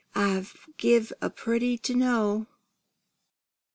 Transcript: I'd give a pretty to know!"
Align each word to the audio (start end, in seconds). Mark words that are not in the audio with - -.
I'd 0.15 0.47
give 0.77 1.13
a 1.21 1.29
pretty 1.29 1.77
to 1.77 1.93
know!" 1.93 2.47